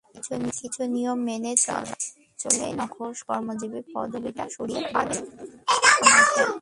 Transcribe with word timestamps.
কিছু 0.57 0.81
নিয়ম 0.87 1.19
মেনে 1.27 1.51
চললেই 2.39 2.73
নাখোশ 2.73 3.17
কর্মজীবী 3.27 3.79
পদবিটা 3.93 4.43
সরিয়ে 4.55 4.81
ফেলতে 4.83 4.93
পারবেন 4.95 5.23
অনায়াসেই। 5.95 6.51